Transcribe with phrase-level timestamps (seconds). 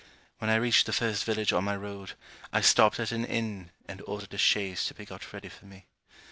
[0.39, 2.13] When I reached the first village on my road,
[2.51, 5.85] I stopped at an inn, and ordered a chaise to be got ready for me.